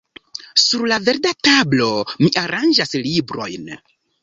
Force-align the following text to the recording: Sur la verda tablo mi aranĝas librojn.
Sur 0.61 0.85
la 0.91 0.97
verda 1.09 1.33
tablo 1.49 1.91
mi 2.23 2.33
aranĝas 2.45 2.97
librojn. 3.07 3.71